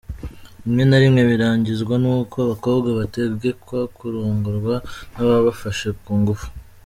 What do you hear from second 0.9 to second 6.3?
rimwe, birangizwa n'uko abakobwa bategekwa kurongorwa n'ababafashe ku